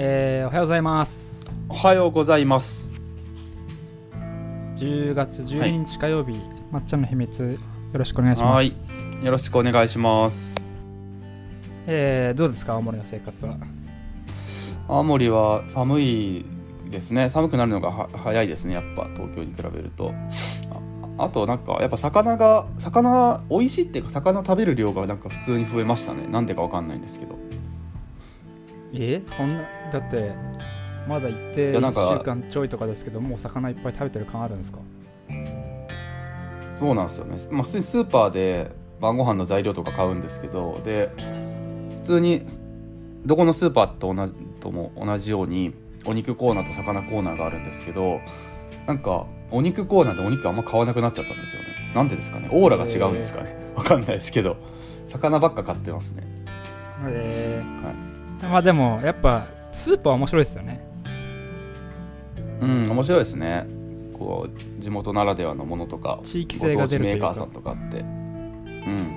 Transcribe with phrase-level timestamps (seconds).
[0.00, 1.58] えー、おはようございます。
[1.68, 2.92] おはようございます。
[4.76, 6.40] 10月12日火曜日、
[6.70, 7.58] まっちゃんの秘密よ
[7.92, 8.54] ろしくお願いします。
[8.54, 8.76] はい。
[9.24, 10.64] よろしくお願いします。
[11.88, 13.56] えー、どうですか青森の生活は？
[14.86, 16.46] 青森は寒い
[16.88, 17.28] ですね。
[17.28, 18.74] 寒くなるのがは早いですね。
[18.74, 20.14] やっぱ東京に比べると。
[21.18, 26.28] ああとなんかやっぱ魚が魚美味しいっていうか魚食べる量がなんか普通に増えましたね。
[26.28, 27.36] なんでかわかんないんですけど
[28.94, 30.32] えそんなだって
[31.06, 34.78] まだ行って1いやなんか週間ちょいとかですけどもう魚いっぱい食べてる感あるんですか？
[36.78, 38.70] そうなんですよね、まあ、普通にスーパーで
[39.00, 41.10] 晩ご飯の材料とか買うんですけどで
[41.96, 42.44] 普通に
[43.26, 45.74] どこのスーパーと同じとも同じように
[46.06, 48.20] お肉コーナーと魚コーナーがあるんですけど
[48.86, 51.68] なんかお肉コーナーでお肉あんま買わなくなっちゃったんですよね。
[51.94, 52.48] なんでですかね？
[52.52, 53.56] オーラが違うんですかね？
[53.74, 54.56] わかんないですけど。
[55.06, 56.22] 魚ばっか買ってますね。
[57.06, 57.94] えはい。
[57.94, 58.07] ー、
[58.42, 60.80] まあでもやっぱスーパー面白いですよね。
[62.60, 63.66] うん面白いですね。
[64.14, 67.26] こう地元ならではのものとか地域性が出るというか。
[67.28, 68.00] メーカーさんとかあって。
[68.00, 69.14] うん。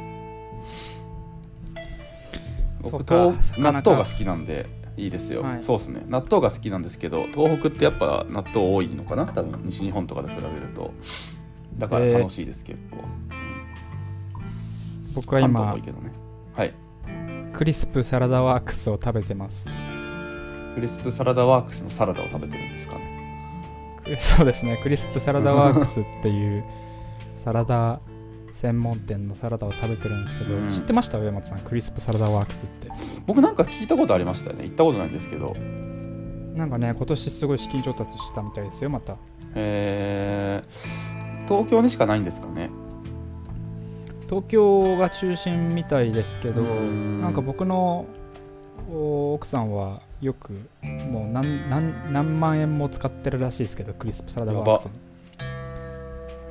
[2.81, 5.63] 僕納豆が好きなんでいいですよ、はい。
[5.63, 6.03] そうですね。
[6.07, 9.25] 納豆が好きなんですけど東北ってやっぱ納豆多いのかな？
[9.25, 10.91] 多分西日本とかで比べると。
[11.77, 12.97] だから楽しいです、結構。
[15.15, 15.83] 僕は今ね。
[16.53, 16.73] はい
[17.53, 19.69] クリスプサラダワークスを食べてます。
[20.75, 24.17] クリスプサラダワークスのサラダを食べてるんですかね。
[24.19, 24.79] そうですね。
[24.81, 26.63] クリスプサラダワークスっていう
[27.35, 27.99] サラダ
[28.51, 30.69] 専門店のサラダを食べてるんですけど、うん。
[30.69, 31.17] 知ってました？
[31.19, 31.59] 上松さん？
[31.59, 32.89] クリスプサラダワークスって。
[33.27, 34.63] 僕なんか聞いたことありましたよね。
[34.63, 35.55] 行ったことないんですけど
[36.55, 39.15] なんかね今年すごい資金調達したみたいですよまた。
[39.55, 42.69] えー、東京にしかないんですかね
[44.31, 47.17] 東京が中心みたいですけどうん。
[47.17, 48.05] なんか僕の
[48.89, 54.91] お奥さんはよくもう何何何万円も使ってるらしいですけどクリスプサラダワークスに。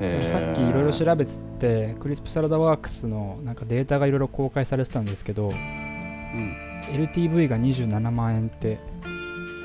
[0.03, 6.57] えーさっきいろいろ調べててクリスプサラダワークスのなんかデータがいろいろ公開されてたんですけどうん。
[6.93, 8.79] LTV が27万円って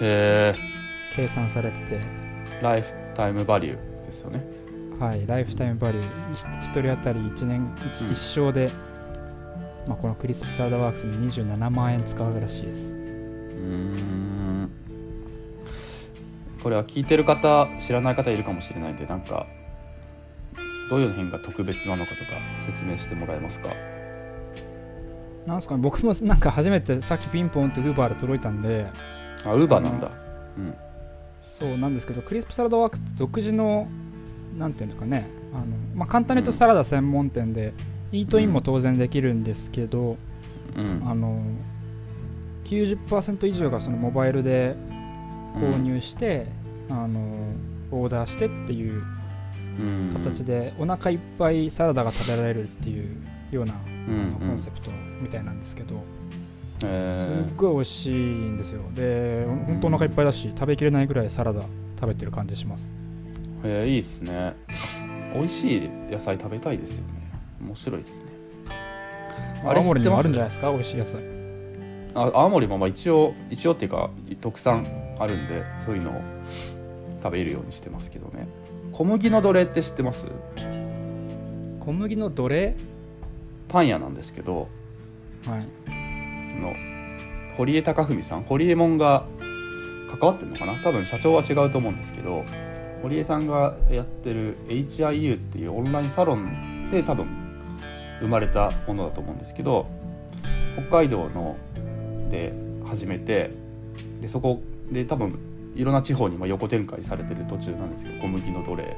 [0.02, 0.56] え
[1.16, 4.65] 計算されてて、ー、ライフタイムバリューですよね
[5.00, 8.12] はい、ライフタイムバリュー1人当たり1年 1, うん。
[8.12, 8.72] 一生で、
[9.88, 12.94] まあ、このクリスプサラダワークスに27万円使うらしいです。
[12.94, 14.72] うーん。
[16.64, 19.46] これは聞いてる方知らない方いるかもしれないんでなんか
[20.90, 22.32] どういう辺が特別なのかとか
[22.66, 23.70] 説明してもらえますか？
[25.46, 28.88] なんすかね僕もなんか初めてさっきピンポンってウーバーで届いたんで。
[29.46, 30.10] あウーバーなんだ。
[30.58, 30.74] うん。
[31.44, 33.88] そうなんですけどクリスプサラダワークスって独自の
[34.58, 35.26] なんていうんですかね。
[35.54, 37.74] あの、まあ、簡単に言うとサラダ専門店で、
[38.12, 40.18] イートインも当然できるんですけど、
[40.76, 41.02] うん。
[41.06, 41.42] あの
[42.66, 44.76] 90%以上がそのモバイルで
[45.56, 46.48] 購入して、
[46.90, 47.20] あの
[47.92, 49.04] オーダーしてっていう
[49.80, 50.12] うん。
[50.14, 53.16] 形でお腹いっぱいサラダが食べられるっていう
[53.52, 53.74] ような
[54.08, 54.90] うんコンセプト
[55.22, 55.96] みたいなんですけど、
[56.80, 58.82] すえっごい美味しいんですよ。
[58.96, 61.62] で本当お腹いっぱいだし食べきれないぐらいサラダ
[62.00, 62.90] 食べてる感じします。
[62.90, 63.15] ー
[63.66, 64.56] えーいいですね。
[65.34, 67.14] 美味しい野菜食べたいですよね。
[67.62, 68.26] 面白いですね。
[69.66, 71.02] あれ青森にもあるんじゃ知ってないですか？
[71.02, 71.20] 美味し
[72.14, 72.32] い野菜。
[72.32, 74.10] あ青森もまあ一応一応っていうか
[74.40, 74.86] 特産
[75.20, 76.22] あるんでそういうのを
[77.22, 78.48] 食べるようにしてますけどね。
[78.94, 80.28] 小麦の奴隷って知ってます？
[81.80, 82.76] 小麦の奴隷？
[83.68, 84.70] パン屋なんですけど
[85.46, 85.66] はい。
[86.62, 86.74] の
[87.58, 88.44] 堀江貴文さん？
[88.44, 89.26] 堀江門が
[90.10, 90.82] 関わってるのかな？
[90.82, 92.46] 多分社長は違うと思うんですけど
[93.02, 97.28] 堀江さんがやってる HIU っていうオンラインサロンで多分
[98.22, 99.86] 生まれたものだと思うんですけど
[100.90, 101.56] 北海道の
[102.32, 102.54] で
[102.86, 103.52] 始めて
[104.22, 104.62] でそこ
[104.92, 105.38] で多分
[105.76, 108.98] いろんな地方にも横展開されてる途中なんですけど小麦の奴隷。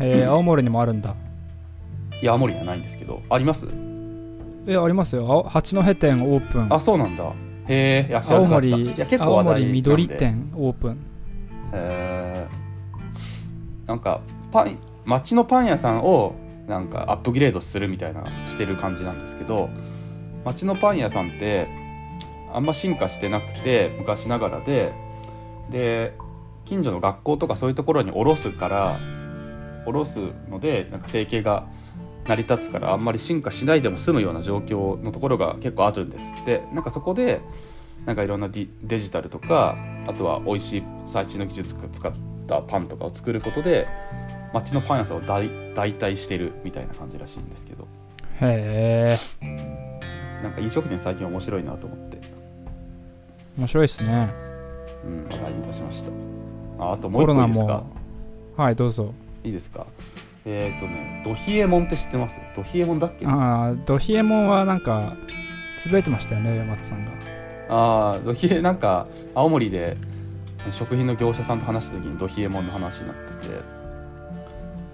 [0.00, 1.14] えー青森にもあるんだ。
[2.20, 3.66] いや青森にはないんですけどあります？
[4.66, 5.26] えありますよ。
[5.30, 6.66] 青八戸店オープン。
[6.70, 7.24] あそうなんだ。
[7.68, 8.66] へえ青なかった。
[8.66, 10.98] い森や結構青森緑店オープン。
[11.72, 12.17] えー
[13.88, 14.20] なんか
[14.52, 16.34] パン町のパン屋さんを
[16.68, 19.70] なんかアップグレードするみたいなしてる感じなんですけど
[20.44, 21.66] 町のパン屋さんって
[22.52, 24.92] あんま進化してなくて昔ながらで
[25.70, 26.14] で
[26.66, 29.00] 近所の学校とかそういうところに卸すから
[29.86, 30.18] 卸す
[30.50, 31.66] のでなんか生計が
[32.26, 36.62] 成り立つからあんまり進化しないでも済むような状況のところが結構あるんですって。
[36.74, 37.40] なんかそこで
[38.04, 38.68] なんかいろんなデ
[39.00, 39.76] ジタルとか
[40.06, 42.12] あとは美味しい最新の技術を使っ
[42.48, 43.86] たパンとかを作ることで
[44.52, 47.86] 町のパン屋さんを代代替してるみたいな感じらしいんですけど。
[48.40, 50.42] へえ。
[50.42, 52.18] なんか飲食店最近面白いなと思って。
[53.56, 54.30] 面白いですね。
[55.04, 56.10] うん、話題に出しました。
[56.78, 57.84] ああともう一個いいですか？
[58.56, 59.12] はいどうぞ。
[59.44, 59.86] いいですか？
[60.44, 62.40] えっ、ー、とねドヒエモンって知ってます？
[62.56, 63.26] ドヒエモンだっけ？
[63.26, 65.16] ああドヒエモンはなんか
[65.76, 67.10] つぶやいてましたよね上松さんが。
[67.70, 69.94] ああドヒエなんか青森で
[70.70, 73.60] 食品の業者さんと話した時にドヒエモンの話になってて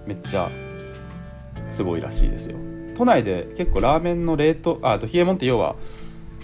[0.05, 0.49] めっちゃ
[1.71, 2.57] すごいらしいですよ。
[2.95, 5.75] 都内で結構ラーメンの冷凍あドヒエモンって要は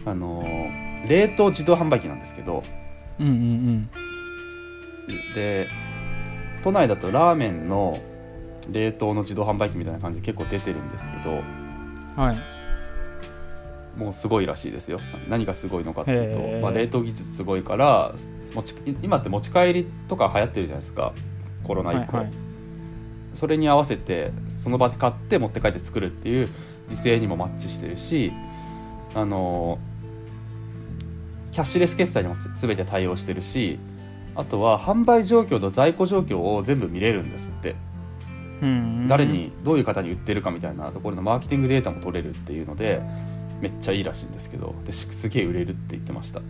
[0.05, 2.63] あのー、冷凍自動販売機なんですけど。
[3.19, 3.89] うんうんうん。
[5.35, 5.67] で
[6.63, 7.99] 都内だとラーメンの
[8.69, 11.41] 冷凍の自動販売機みたいな感じで結構出てるんですけど。
[12.21, 12.37] はい。
[13.97, 14.99] もうすごいらしいですよ。
[15.27, 16.59] 何がすごいのかっていうへと、ー。
[16.61, 18.13] まあ、冷凍技術すごいから
[18.53, 21.13] 持ち今って持ち帰りとか流行ってるじゃないですか。
[21.63, 22.33] コロナ以降、はいはい。
[23.33, 24.31] それに合わせて
[24.61, 26.49] その場で買って持って帰って作るっていう
[26.89, 28.33] 時勢にもマッチしてるし
[29.15, 29.79] あの
[31.51, 33.79] キャッシュレス決済にも全て対応してるし
[34.35, 37.75] あとは販売状況と在庫状況を全部見れるんですって。
[39.07, 43.01] 誰にどういう方に売ってるかみたいなところのマーケティングデータも取れるっていうので
[43.59, 46.41] めっちゃいいらしいんですけどですすげえ売れるって言ってました。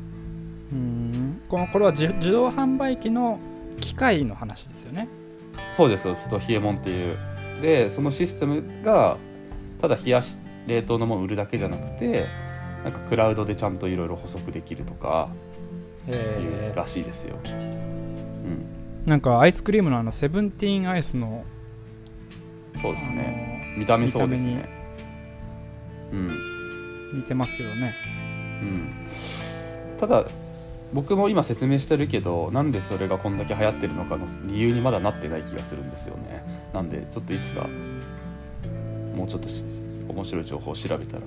[0.73, 3.37] うんこのこれは自自動販売機の
[3.81, 5.09] 機械の話ですよね。
[5.71, 6.29] そうですそうです。
[6.29, 7.17] と冷えもんっていう。
[7.61, 9.17] でそのシステムが
[9.81, 12.27] ただ冷やし冷凍のものを売るだけじゃなくて
[12.85, 15.29] なんかクラウドでちゃんといろいろ補足できるとか
[16.03, 21.43] っていうえらしいですよ、うん、ー、なんかアイスクリームのあのセブンティーンアイスの
[22.81, 23.73] そうですね。
[23.75, 24.69] あ見た目そうです見ね
[26.13, 26.27] うん。
[27.11, 27.93] の似てますけどね。
[28.61, 29.07] うん。
[29.99, 30.25] ただ
[30.93, 36.43] 僕も今説明してるけどなんでそれがこんだけ流行ってるのかの理由にまだなってない気がするんですよね。
[36.73, 37.67] なんでちょっといつか
[39.15, 39.63] もうちょっとし
[40.07, 41.23] 面白い情報を調べたら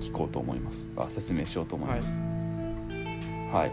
[0.00, 0.88] 聞こうと思います。
[0.96, 2.20] あ説明しようと思います。
[3.52, 3.72] はい、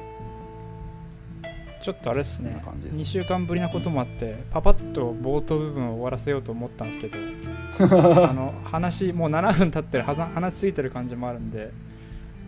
[1.84, 2.62] ちょっとあれですね。
[2.82, 3.00] です。
[3.00, 7.18] 2週間ぶりなこともあってパパッと冒頭部分を終わらせようと思ったんですけど
[8.28, 11.72] あの話もう7分経ってる話ついてる感じもあるんで。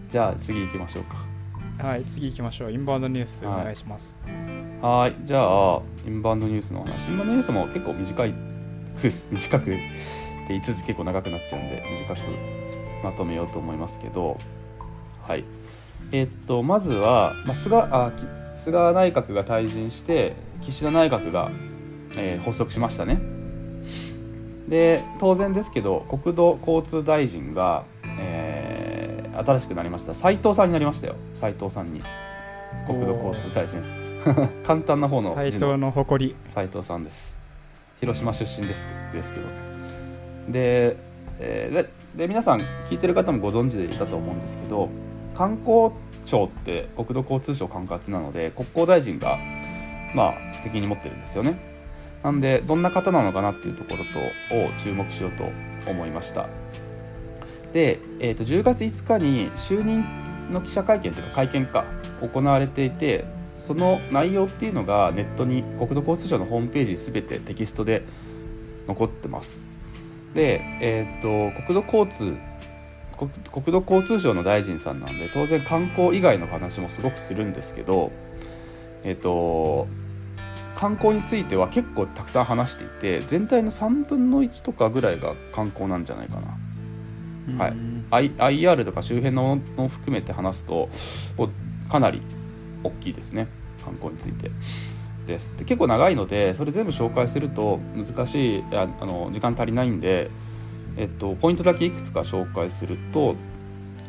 [0.10, 1.37] じゃあ次行きましょうか
[1.79, 2.71] はい次行きましょう。
[2.71, 3.63] インバウンドニュースおはい。
[3.65, 4.15] 願いします。
[4.81, 7.07] はいじゃあインバウンドニュースのお話。
[7.07, 8.33] インバウンドニュースも結構短い
[9.31, 9.79] 短くって
[10.50, 12.19] 言い続け結構長くなっちゃうんで短く
[13.03, 14.38] まとめようと思いますけど。
[15.21, 15.44] はい。
[16.12, 18.25] えっとまずは、まあ、菅あき
[18.59, 21.51] 菅内閣が退陣して岸田内閣が、
[22.18, 23.19] えー発足しましたね。
[24.68, 27.96] で当然ですけど国土交通大臣が、えー
[29.45, 30.13] 新しくなりました。
[30.13, 31.16] 斉藤さんになりましたよ。
[31.36, 32.01] 斉藤さんに。
[32.86, 33.84] 国土交通大臣。
[34.66, 37.38] 簡単な方の字の斎藤の誇り斉藤さんです。
[38.00, 39.45] 広島出身ですですけど。
[39.45, 39.51] ね
[40.50, 40.98] で,、
[41.39, 44.89] えーでで皆さん聞いてる方もご存知でいたと思うんですけど
[45.36, 45.92] 観光
[46.25, 49.38] 庁って国土交通省管轄なので国交大臣が
[50.16, 50.33] まあ
[50.63, 51.78] 責任持ってるんですよね。
[52.24, 55.45] なんでどんな方なのかなっていうところとを注目しようと
[55.90, 56.48] 思いました
[57.74, 60.04] で、えー、と10月5日に就任
[60.52, 61.86] の記者会見というか会見か
[62.22, 63.25] 行われていて
[63.60, 68.04] その内容っていうのがネットに国土交通省のホームページに全てテキストで
[68.88, 69.66] 残ってます。
[70.34, 72.38] で、えー、と国土交通
[73.18, 78.12] 国国土交通省の大臣さんなんで当然観光以外の話もすごくするんですけど
[79.04, 79.88] えっ、と
[80.76, 86.67] 観光については結構たくさん話していて全体の3分の1とかぐらいが観光なんじゃないかな。
[87.57, 87.69] は
[88.21, 88.31] い。
[88.31, 90.89] IR とか周辺のものを含めて話すと
[91.89, 92.21] かなり
[92.83, 93.47] 大きいですね。
[93.83, 94.51] 観光について。
[95.27, 95.57] です。
[95.57, 100.30] で結構長いのでそれ全部紹介すると難しいああの時間足りないんで、
[100.95, 103.35] えっと、ポイントだけいくつか紹介すると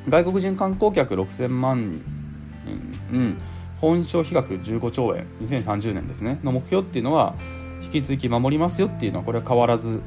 [0.09, 2.01] 外国人観光客6000万
[2.65, 3.39] 人、うん、
[3.81, 5.27] 本消費額15兆円。
[5.43, 6.41] 2030年ですね。
[6.43, 7.35] の目標っていうのは
[7.83, 10.01] 引き続き守りますよっていうのはこれは変わらず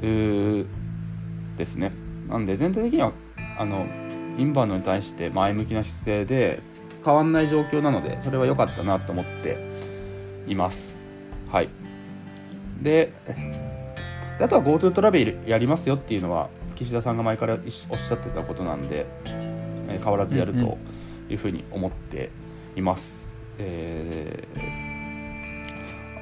[0.00, 1.92] ですね
[2.30, 3.12] なんで全体的には
[3.58, 3.86] あの
[4.38, 6.62] インバウンドに対して前向きな姿勢で
[7.04, 9.58] 変わんない状況なのでそれは良かったなと思って
[10.46, 10.94] います。
[11.50, 11.68] はい。
[12.80, 13.12] で
[14.38, 19.50] であとは GoTo トラベルやりますよっていうのは岸田さんが前からおっしゃってたことなんで、えー
[19.90, 20.78] 変わらずやると
[21.28, 22.30] いうふうに思って
[22.76, 23.26] います、
[23.58, 24.90] えー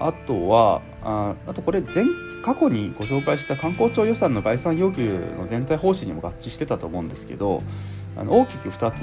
[0.00, 2.04] あとはああとこれ前
[2.42, 7.62] 過去にご紹介した観光庁予算の概算要求の全体方針にも合致してたと思うんですけど
[8.16, 9.02] あの大きく2つ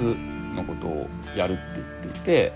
[0.54, 1.62] のことをやるって
[2.02, 2.52] 言っていて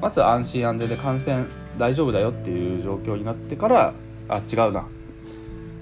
[0.00, 1.44] まず安心安全で感染
[1.78, 3.94] 大丈夫だよっていう状況になってから
[4.28, 4.86] あ違うな。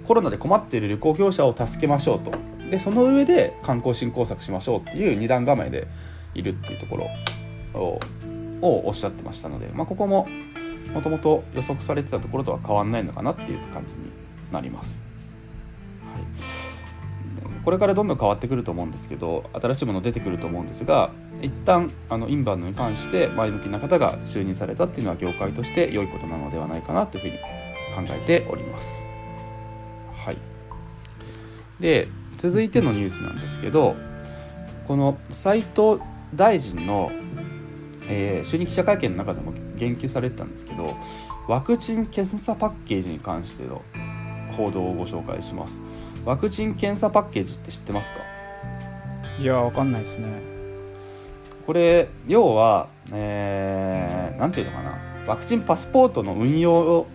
[0.07, 2.31] コロナで困っている旅行業者を助けましょうと。
[2.71, 5.87] でその上で観光振興策しましょうっていう二段構えで
[6.35, 7.07] いるっていうところ
[7.75, 7.99] を
[8.87, 10.27] おっしゃってましたので、まあ、ここも
[10.93, 14.11] もともと予測されてたところとは変わんないのかなっていう感じに
[14.53, 15.03] なります。
[16.15, 21.11] はい、これからどんどん変わってくると思うんですけど新しいもの出てくると思うんですが
[21.43, 29.03] 一旦あのインバウンドに関して前向きな方が就任されたっていうのは業界として良いことなのではないかなというふうに考えております。
[30.25, 30.37] はい、
[31.81, 33.97] で続いてのニュースなんですけど
[34.87, 36.01] この斉藤
[36.35, 37.11] 大臣の、
[38.09, 40.97] えー、就任記者会見の中でも言及されてたんですけど
[41.49, 43.83] ワクチン検査パッケージに関しての
[44.57, 45.83] 報道をご紹介します。
[46.25, 48.19] ワクチン検査パッケージって知ってますか？
[49.39, 50.27] いやわかんないですね。
[51.67, 54.99] これ要は、えー、なんていうのかな？
[55.27, 57.07] ワクチンパスポートの運用を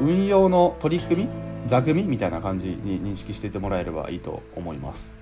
[0.00, 1.28] 運用の取り組み？
[1.68, 5.14] 座組みたいな感じに認識しててもらえればいいと思います。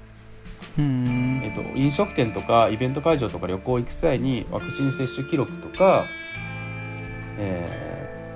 [0.78, 1.42] うん。
[1.44, 6.06] えっと、飲食店とかイベント会場とか旅行行く際にワクチン接種記録とか、
[7.38, 7.89] えー、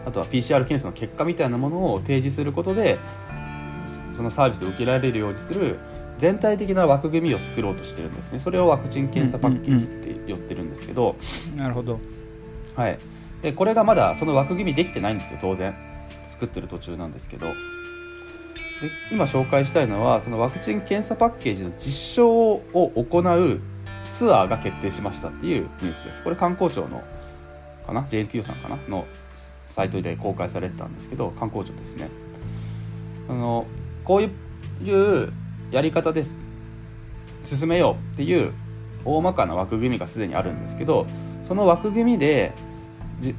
[0.06, 2.98] あとは PCR 検査の結果みたいなものを提示することで
[4.14, 5.78] そのサービスを受けられるようにする
[6.18, 8.38] 全体的な枠組みを作ろうとしてるんですね。
[8.38, 11.16] それをワクチン検査パッケージって呼ってるんですけど、
[11.56, 11.98] なるほど、
[12.76, 12.98] はい、
[13.42, 15.74] でこれがまだその枠組みできてないんですよ当然。
[16.24, 17.46] 作ってる途中なんですけど。
[17.46, 17.54] で
[19.12, 22.62] 今紹介したいのはそのワクチン検査パッケージの実証を
[22.96, 23.60] 行う
[24.10, 26.22] ツアーが決定しましたっていうニュースです。
[26.24, 27.02] これ観光庁の
[27.86, 28.78] かな？JNTU さんかな？
[28.88, 29.06] の
[29.74, 32.08] サイトで公開されてたんですけど観光庁ですね。
[33.28, 33.66] あの
[34.04, 35.32] こういう
[35.72, 36.38] やり方です。
[37.42, 38.52] 進めようっていう
[39.04, 41.06] 大まかな枠組みがすでにあるんですけど
[41.42, 42.52] その枠組みで
[43.20, 43.34] じ、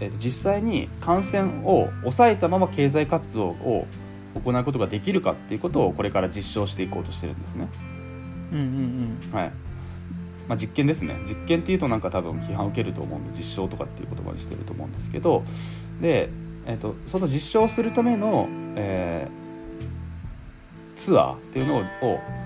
[0.00, 3.86] えー、と実際に感染を抑えたまま経済活動を
[4.34, 7.68] 行うことができるかっていうことをこれから実証していこうとしてるんですね。
[8.52, 8.64] うんうん
[9.30, 9.34] うん。
[9.34, 9.52] はい
[10.50, 15.44] まあ、実験ですね実験っていうとなんか多分批判を受けると思うんで実証とかっていう言葉にしてると思うんですけど
[16.00, 16.28] で、
[16.66, 21.84] えーと、その実証するための、えー、ツアーっていうのを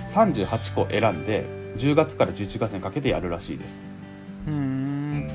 [0.06, 1.46] 38個選んで
[1.78, 3.82] 10月から11月にかけてやるらしいです。
[4.46, 5.26] うん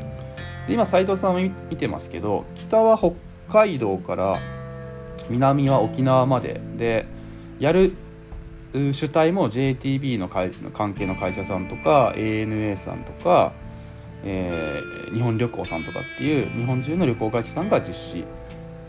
[0.67, 3.13] で今斉藤さんを見てますけど北は北
[3.51, 4.39] 海道から
[5.27, 7.07] 南は沖縄までで
[7.59, 7.93] やる
[8.73, 13.51] 主体も JTB の関係の会社さんとか ANA さんとか、
[14.23, 18.23] えー、日本旅行さんとかっていう日本中の旅行会社さんが実施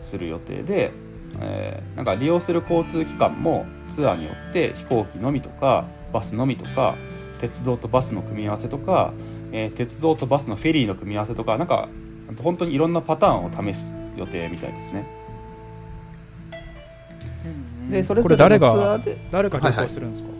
[0.03, 0.93] する予定で、
[1.41, 6.97] えー、なんか利用する交通機関もツアーによって飛行機のみとかバスのみとか
[7.41, 9.15] 鉄道とバスの組み合わせとか、
[9.53, 11.89] えー、鉄道とバスのフェリーの組み合わせとかなんか
[12.43, 15.20] 本当にいろんなパターンを試す予定みたいですね。
[17.91, 19.17] でそれぞれのツアーで。
[19.31, 20.39] 誰が旅行するんですか、はい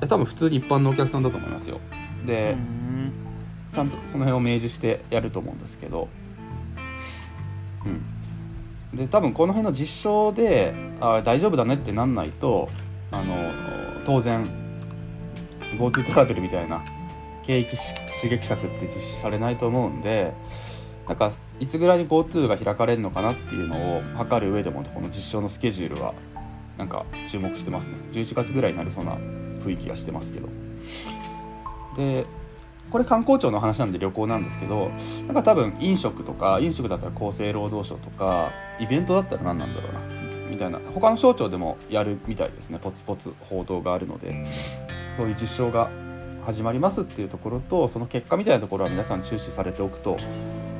[0.00, 1.80] はい、多分普通に一般のお客さんだと思いますよ。
[2.26, 2.56] で
[3.72, 6.08] ちゃんとその辺を明示してやると思うんですけど。
[7.84, 8.96] うん。
[8.96, 12.68] で多分この辺の実証であ大丈夫だねってなんないと
[13.12, 13.52] あの
[14.04, 14.44] 当然
[15.78, 16.82] GoTo トラベルみたいな
[17.44, 20.32] 景気刺激策って実施されないと思うんで
[21.06, 26.14] なんかいつぐらいに GoTo が開かれるのかなっていうのを測る上でもこの実証のスケジュールは
[26.80, 27.94] なんか注目してますね。
[28.12, 29.12] 11月ぐらいになりそうな
[29.64, 30.48] 雰囲気がしてますけど。
[31.96, 32.26] で
[32.90, 34.90] これ観光庁の話なんで旅行なんですけど
[35.26, 40.00] なんか多分飲食とか飲食だったら厚生労働省とかイベントだったら何なんだろうな
[40.50, 40.80] みたいな。
[40.94, 42.78] 他の省庁でもやるみたいですね。
[42.82, 44.46] ポツポツ報道があるので。
[45.16, 45.90] そういう実証が
[46.46, 50.18] 始まりますっていうところとその結果みたいなところは皆さん注視されておくと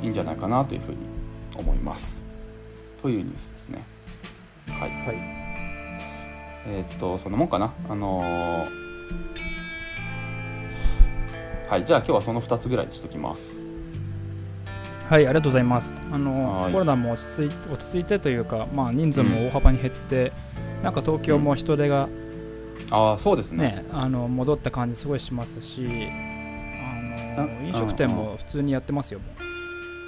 [0.03, 0.99] いいんじゃないかなというふうに
[1.57, 2.23] 思います。
[3.03, 3.85] というニュースですね。
[4.69, 5.40] はい、はい。
[6.67, 7.73] えー、っと、そんなもんかな？
[7.89, 13.65] あのー、はい、じゃあ今日はその2つぐらいにしときます。
[15.09, 16.01] はい、ありがとうございます。
[16.13, 20.33] あのコロナも落ち着い落ち着いてというか、まあ、人数も大幅に減って、
[20.79, 25.85] うん、なんか東京も人手が、うん、あそうですね、ね、あの戻った感じすごいしますし、
[27.37, 29.21] あの飲食店も普通にやってますよ。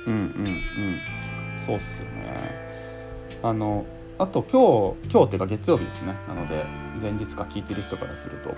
[0.06, 0.60] うんうんうん、
[1.66, 3.40] そうっすよね。
[3.42, 3.84] あの
[4.18, 6.14] あと今日今日っていうか月曜日ですね。
[6.28, 6.64] なので
[7.00, 8.54] 前日か聞いてる人からすると。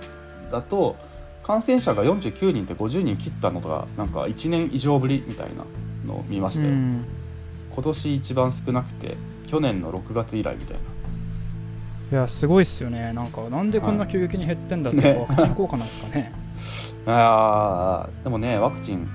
[0.51, 0.95] だと
[1.43, 5.63] 感染者が49人って50人切ったのがなんか1年以上ぶりみたいな
[6.05, 9.15] のを見まして、今年一番少なくて
[9.47, 10.77] 去年の6月以来みたい
[12.11, 12.17] な。
[12.17, 13.13] いやすごいっすよね。
[13.13, 16.31] なんかなんでこんな急激に減ってんだって、ワクチン効果なんですかね。
[17.07, 19.07] あでもねワクチン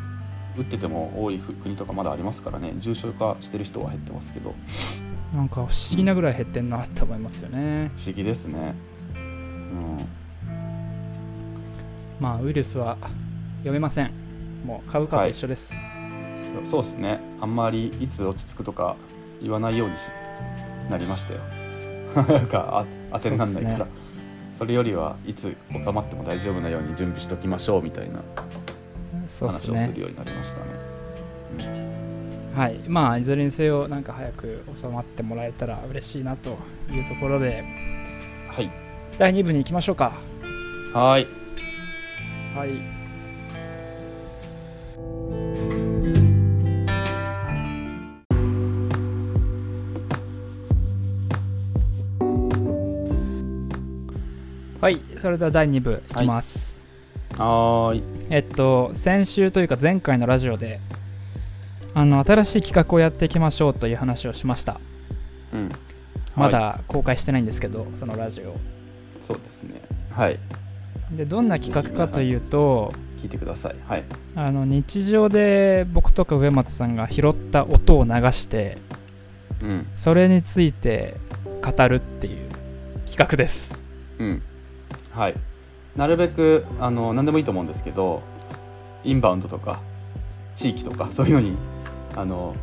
[0.57, 2.75] 打ってても多い国とかまだありますからね。
[2.79, 4.55] 重症化してる人は減ってますけど
[5.35, 7.91] なんか不思議なぐらい減ってんなって思いますよね。
[7.97, 8.75] 不思議ですね。
[9.15, 10.07] うん。
[12.19, 12.97] まあウイルスは
[13.59, 14.11] 読めません。
[14.65, 15.73] もう株価と一緒です、
[16.65, 17.21] そうですね。
[17.41, 18.97] あんまりいつ落ち着くとか
[19.41, 20.01] 言わないようにし
[20.91, 21.41] なりましたよ。
[22.15, 23.87] なんかあ当てにならないから。
[24.53, 28.21] そそ,、れよりはいつ収まっても大丈夫なように準備しておきましょうみたいな
[29.39, 30.61] 話をすねるようになりました
[31.57, 31.90] ね
[32.55, 32.81] はい。
[32.89, 36.59] まあいずれにせよなんか早く収まってもらえたら嬉しいなと
[36.91, 37.65] いうところで。
[38.49, 38.71] はい。
[39.19, 40.13] 第2部に行きましょうか。
[40.93, 41.29] はーい。
[42.57, 43.01] はい。
[54.81, 55.01] はい。
[55.19, 56.75] それでは第2部いきます、
[57.37, 58.03] はーい。
[58.31, 60.81] えっと先週というか前回のラジオで
[61.95, 64.81] あの新しい企画をやっていきましょうという話をしました。
[65.53, 65.69] うん。
[66.37, 66.53] まはい。
[66.53, 68.57] だ公開してないんですけど、そのラジオ
[69.23, 69.81] そうですね。
[70.11, 70.39] はい。
[71.13, 73.77] でどんな企画かというと聞いてください。
[73.87, 74.05] はい。
[74.37, 78.79] あの日常で僕とか上松さんが拾った音を流して
[79.63, 79.87] うん。
[79.97, 81.17] それについて
[81.63, 82.49] 語るっていう
[83.07, 83.83] 企画です。
[84.19, 84.43] うん。
[85.11, 85.35] はい。
[85.97, 88.23] なるべくあの何でもいいと思うんですけど
[89.05, 89.81] インバウンドとか
[90.55, 91.57] 地域とかそういうのに
[92.17, 92.55] あの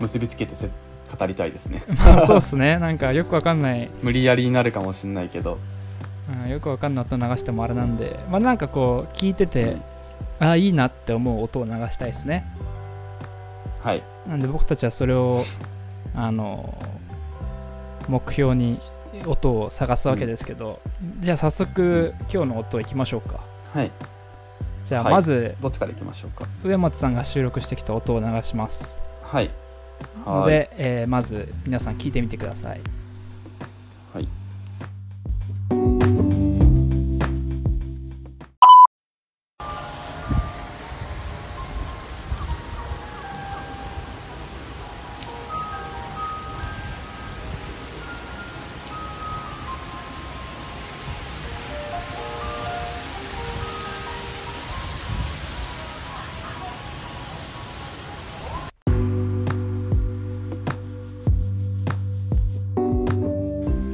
[0.00, 0.70] 結びつけてせ
[1.18, 1.82] 語りたいですね。
[1.98, 2.78] まあそうっすね。
[2.78, 5.58] なんかよくわかんない、無理やりになるかもしれないけど。
[6.44, 8.18] うん、よくわかんない音流してもあれなんで。
[8.30, 9.76] まあなんかこう聞いてて
[10.38, 12.46] ああいいなって思う音を流したいですね。
[13.82, 14.02] はい。
[14.28, 15.44] なんで僕たちはそれを
[16.14, 16.74] あの
[18.08, 18.80] 目標に
[19.26, 20.80] 音を探すわけですけど、
[21.20, 23.40] じゃあ早速今日の音いきましょうか。
[23.74, 23.90] はい
[24.90, 25.12] じゃあはい。
[25.14, 26.46] まずどっちからいきましょうか？
[26.64, 28.98] 上松さんが収録してきた音を流します。
[29.22, 29.50] はい。
[30.26, 32.80] ので、えーまず皆さん聞いてみてくださいはい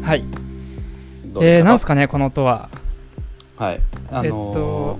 [0.07, 0.25] はい、
[1.25, 2.69] どえー、なんすかねこの音は。
[3.57, 3.81] はい。
[4.09, 4.99] あのーえっと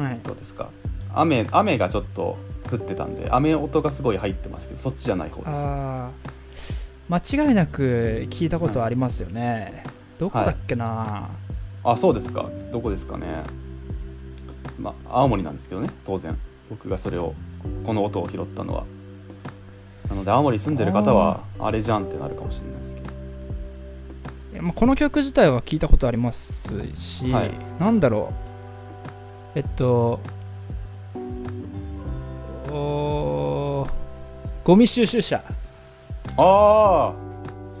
[0.00, 0.20] はい。
[0.22, 0.68] どうですか？
[1.12, 2.38] 雨雨がちょっと
[2.70, 5.52] 降ってたんで雨音がすごい入ってますけどそっちじゃない方で
[6.56, 6.78] す。
[7.08, 9.82] 間違いなく聞いたことありますよね、
[10.20, 11.28] どこだっけな、
[11.82, 12.48] あそうですか。
[12.70, 13.42] どこですかね？
[14.78, 16.38] まあ青森なんですけどね当然。
[16.70, 17.34] 僕がそれを
[17.84, 18.84] この音を拾ったのは。
[20.08, 23.08] なので青森住んでる方はあれじゃんってなるかもしれないですけど
[24.60, 27.50] まあこの曲自体は聞いたことありますし、はい。
[27.78, 28.32] なんだろ
[29.54, 29.58] う。
[29.58, 30.20] えっと
[32.70, 33.90] おー
[34.64, 35.42] ゴミ収集車。
[36.36, 37.14] ああ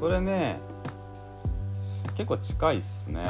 [0.00, 0.58] それね
[2.16, 3.20] 結構近いっすね。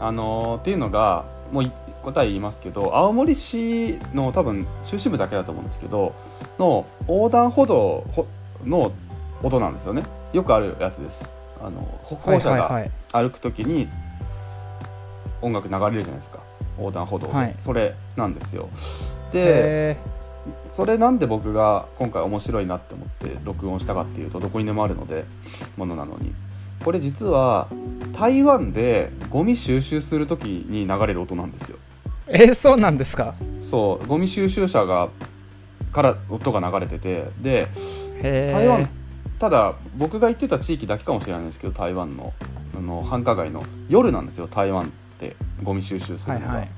[0.00, 6.14] あのーっていうのがもうい答え言いますけど青森市の多分中心部だけだと思うんですけど
[6.58, 8.26] の横断歩道ほ
[8.64, 8.92] の
[9.42, 10.02] 音なんですよね。
[10.32, 11.28] よくあるやつです
[11.62, 13.88] あの歩行者が歩く時に
[15.40, 16.40] 音楽流れるじゃないですか。
[16.78, 17.54] 横断歩道で、はい。
[17.58, 18.68] それなんですよ。
[19.32, 19.96] でえ
[20.70, 25.24] それなんで僕が今回面白いなって思って録音したかっていうとどこにでもあるので
[25.76, 26.32] ものなのに。
[26.84, 27.68] これ実は
[28.12, 31.78] 台湾でゴミ収集する時に流れる音なんですよ。
[32.26, 33.34] ー、えーそうなんですか？
[33.62, 34.06] そう。
[34.06, 35.08] ゴミ収集車が
[35.92, 37.68] から音が流れててで
[38.22, 38.88] 台湾
[39.38, 42.32] ただ僕が行ってた地域だけかもしれないんですけど台湾の
[42.76, 46.68] あの繁華街の夜なんですよ台湾ってゴミ収集するのが、はいはい。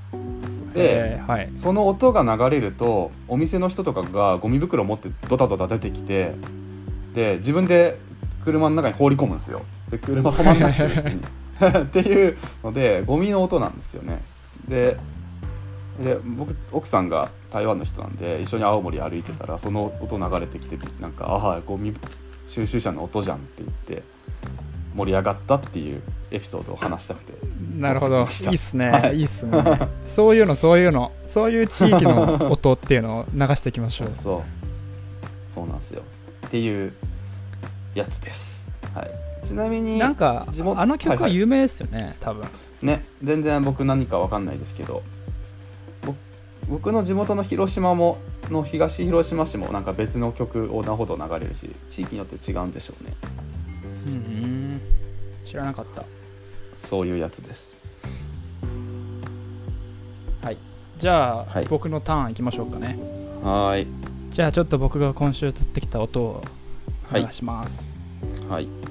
[0.74, 1.50] でえーはい。
[1.56, 6.32] その音が流れるとお店の人とかがゴミ袋持ってドタドタ出てきて
[7.14, 7.98] で自分で
[8.44, 9.62] 車の中に放り込むんですよ。
[9.90, 11.20] で車止まんなくて別に。
[11.56, 14.20] っていうのでゴミの音なんですよね。
[14.68, 14.98] で
[16.02, 21.94] で僕奥さんが台湾の人なんで一緒に青森歩いてたらその音流れてきてなんか「ああゴミ
[22.46, 24.02] 収集車の音じゃん」って言って
[24.94, 27.34] 盛り上がったっていうエピソードを話したくて。
[27.78, 28.26] なるほど。
[28.26, 29.18] いいっすね、はい。
[29.18, 29.62] い、いっすね。
[30.06, 31.12] そういうのそういうの。
[31.28, 34.08] そういう地域の音っていうのを流していきましょう。
[34.16, 34.42] そう。
[35.54, 36.02] そうなんですよ。
[36.46, 36.92] っていう
[37.94, 39.10] やつです、はい、
[39.44, 41.30] ちなみになんか地元あの曲はいはい。
[41.30, 42.46] は有名ですよね、多分。
[42.82, 43.04] ね。
[43.22, 45.02] 全然僕何か分かんないですけど。
[46.02, 46.14] ぼ
[46.68, 48.18] 僕の地元の広島も
[48.50, 53.14] の東広島市もなんか別の曲横断歩道流れるし地域によって違うんでしょうね。
[54.06, 54.80] うん
[55.44, 56.04] 知らなかった。
[56.82, 57.76] そういうやつです。
[60.42, 60.56] はい。
[60.98, 61.66] じゃあ、はい。
[61.66, 62.98] 僕のターンいきましょうかね。
[63.42, 63.86] はーい。
[64.30, 66.42] じゃあちょっと僕が今週撮ってきた音を
[67.10, 67.24] はい。
[67.24, 68.02] 流します、
[68.48, 68.85] はいはい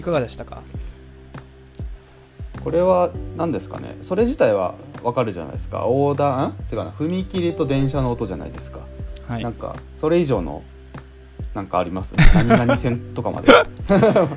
[0.00, 0.62] いかがでしたか？
[2.64, 3.96] これは何ですかね？
[4.02, 5.82] それ自体はわかるじゃないですか。
[5.84, 6.48] 横断？
[6.48, 6.90] ん違うな。
[6.90, 8.80] 踏切と電車の音じゃないですか、
[9.28, 9.42] はい。
[9.42, 10.62] なんかそれ以上の
[11.54, 12.14] なんかあります？
[12.34, 13.52] 何々線とかまで。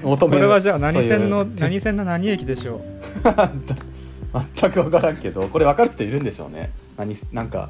[0.04, 2.82] 求めるこれはじゃあ何線の何線の何駅でしょう？
[4.58, 6.72] 全く分からんけどこれ分かる人いるんでしょうね。
[6.98, 7.70] 何なんか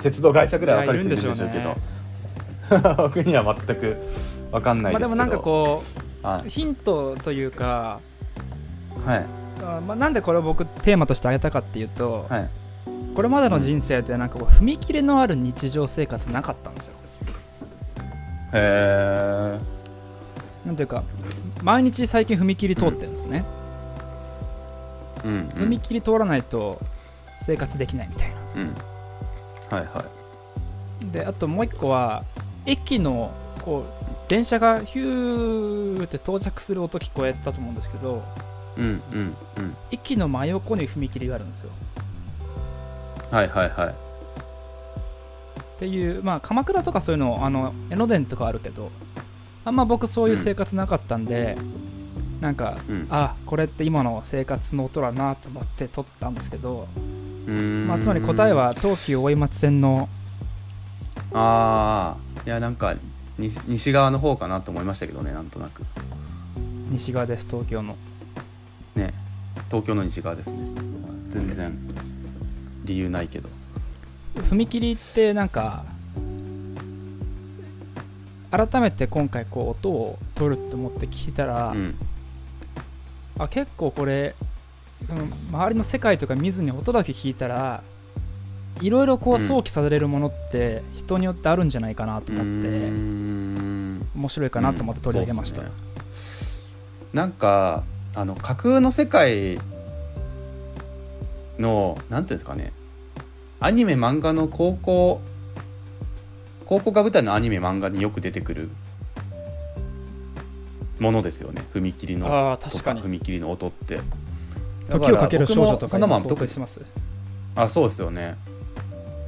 [0.00, 1.76] 鉄道会社ぐらい分かる人いるんでしょうけど。
[2.96, 3.96] 僕には全く
[4.50, 5.82] 分かんないですけど、まあでもなんかこはう
[6.46, 8.00] ヒントというか
[8.96, 9.26] いはい。
[9.62, 12.50] あまあ、なんでこれを僕テーマとして挙げたかっていうと、はい。
[13.14, 16.94] これまでの人生でなんかこう踏切のある日常生活なかったんですよ。
[18.54, 19.60] へえ
[20.66, 21.04] なんていうか
[21.62, 23.44] 毎日最近踏切通ってるんですね、
[25.24, 26.78] うん、うん、踏切通らないと
[27.40, 28.36] 生活できないみたいな。
[28.56, 28.74] うん。
[29.70, 30.04] はいは
[31.02, 31.10] い。
[31.12, 32.24] であともう一個は
[32.66, 33.32] 駅の
[33.64, 38.22] こう電車がヒューって到着する音聞こえたと思うんですけど
[38.76, 39.76] うんうんうん。
[39.90, 41.70] 駅の真横に踏切があるんですよ。
[43.30, 43.88] はいはいはい。
[43.90, 43.94] っ
[45.78, 48.90] ていうまあ鎌倉とかそういうのあの江ノ電とかあるけど
[49.64, 51.56] あんま僕そういう生活なかったんで、
[52.40, 53.06] なんかうん。
[53.10, 56.88] あこれって今の生活の音だなと思って撮ったんですけど、
[57.46, 57.86] うーん。
[57.88, 60.08] まあ、つまり答えは東急大井町線の
[61.34, 62.94] ああいやなんか
[63.38, 65.82] 西西側の方かなと思いましたけどねなんとなく。
[66.90, 67.96] 西側です東京の。
[68.94, 69.14] ね
[69.68, 70.58] 東京の西側ですね。
[71.30, 71.78] 全然
[72.84, 73.48] 理由ないけど。
[74.34, 75.84] 踏切ってなんか
[78.50, 81.94] 改めて今回こう音を取ると思って聞いたら、うん。
[83.38, 84.34] あ結構これ
[85.10, 87.82] うん周りの世界とか見ずに音だけ聞いたら
[88.80, 94.06] いろいろこううん想起されるものって人によってあるんじゃないかなと思ってん。
[94.14, 95.72] 面白いかなと思って取り上げました、うんね。
[97.12, 99.60] なんかあの架空の世界
[101.58, 102.72] のなんていうんですかね。
[103.60, 105.20] アニメ漫画の高校
[106.66, 108.68] 高校が舞台のアニメ漫画によく出てくる
[110.98, 111.64] ものですよね。
[111.74, 113.02] 踏切のああ確かに。
[113.02, 114.00] 踏切の音って。
[114.90, 115.98] 時をかける少女とか
[117.54, 118.36] あそうですよね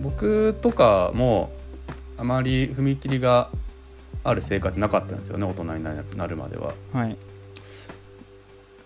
[0.00, 1.50] 僕とかも
[2.16, 3.50] あまり踏切が
[4.22, 6.74] ある生活なかったんですよね大人にななるまでは。
[6.92, 7.16] はい。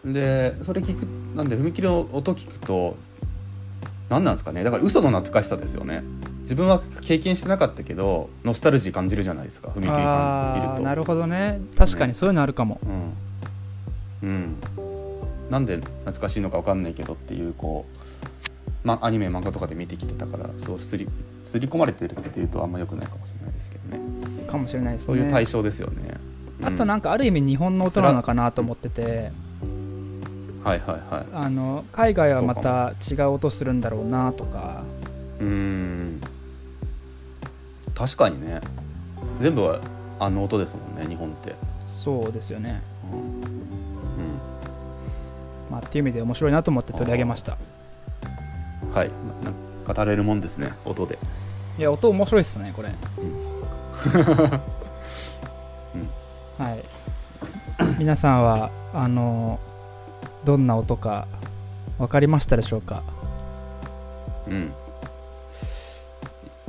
[0.05, 1.03] でそれ聞く
[1.37, 2.97] なんで踏切の音聞くと
[4.09, 4.65] 何なんですかね。
[4.65, 6.03] だから嘘の懐かしさですよね。
[6.43, 10.77] 自分は経験してなかったけどノスタルジー感じるじゃないですか踏切あ感見ると。
[10.77, 11.61] あなるほどね。
[11.77, 12.81] 確かにそういうのあるかも、
[14.23, 14.57] うん、うん、
[15.51, 17.99] なんで懐かしいのか分かんないけどっていうこう、
[18.89, 21.07] ま、アニメ漫画とかで見てきてたからそうすり
[21.45, 24.01] すり込まれてるっていうとあんま良くないかもしれないですけどね。
[24.47, 25.07] かもしれないですね。
[25.07, 26.15] そういう対象ですよね、
[26.63, 29.31] あとなんか、かある意味日本の音なのかなと思ってて。
[30.65, 31.27] はいはいはい。
[31.33, 34.83] あの海外はまた違う音するんだろうなとか。
[35.39, 36.21] うーん。
[37.95, 38.61] 確かにね。
[39.39, 39.81] 全部は
[40.19, 41.55] あの音ですもんね日本って、
[41.87, 42.83] そうですよね。
[43.13, 43.19] うん。
[43.19, 43.29] うん。
[45.71, 47.59] まあっていう意味で面白いなと思って取り上げました
[48.95, 49.11] はい。
[49.45, 50.73] なんか語れるもんですね。
[50.85, 51.19] 音で。
[51.79, 52.89] いや音面白いっすねこれ、
[56.59, 56.85] はい。
[57.99, 59.61] 皆さんはあの
[60.45, 61.29] どんな音か
[61.99, 63.03] 分かりましたでしょうか？
[64.49, 64.73] うん。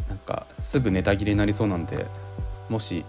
[0.08, 2.06] なんかすぐネタ切れになりそうなんで
[2.68, 3.04] もし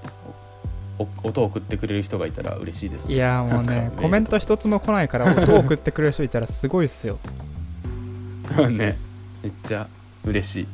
[1.22, 7.18] 音を送ってくれる人がいたら嬉しいですいやーもうねコメント一つも来ないから音を送ってくれる人いたらすごいっすよ
[8.70, 8.96] ね
[9.42, 9.88] めっちゃ
[10.24, 10.66] 嬉しい。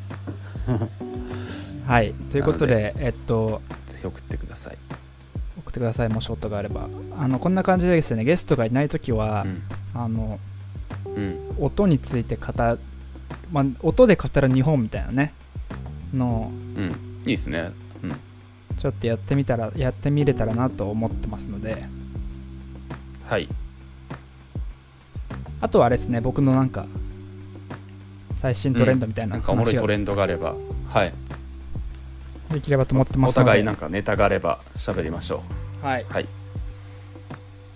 [1.86, 4.78] はいということでえっとぜひ送ってください。
[5.58, 6.88] 送ってくださいもし音があれば。
[7.18, 9.62] あのこんな感じでですねゲストがいない時は、うん。
[9.94, 10.40] あの
[11.04, 11.36] うん。
[11.58, 12.52] 音について語
[13.52, 15.32] まあ、音で語る日本みたいなね
[16.12, 16.90] のうん。
[17.24, 17.70] いいですね。
[18.02, 18.16] うん。
[18.76, 21.84] ちょっとやってみたらやってみれたらなと思ってますので。
[23.26, 23.48] はい。
[25.60, 26.86] あとはあれですね僕のなんか
[28.36, 30.54] 最新トレンドみたいななんかおもろいトレンドがあれば。
[30.88, 31.12] はい。
[32.52, 33.50] できればと思っておますので。
[33.50, 35.42] 互いなんかネタがあれば喋りましょ
[35.82, 36.28] はい、うはい。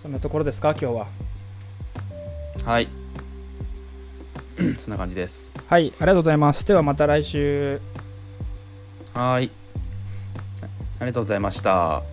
[0.01, 0.71] そんなところですか？
[0.71, 1.07] 今日は。
[2.63, 2.87] はい。
[4.77, 5.51] そんな感じです。
[5.67, 5.93] はい。
[5.99, 6.65] ありがとうございます。
[6.65, 7.81] ではまた来週。
[9.13, 9.49] はい。
[11.01, 12.03] ありがとうございました